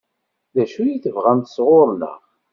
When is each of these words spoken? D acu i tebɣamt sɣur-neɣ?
D 0.55 0.57
acu 0.63 0.81
i 0.87 0.97
tebɣamt 1.03 1.53
sɣur-neɣ? 1.55 2.19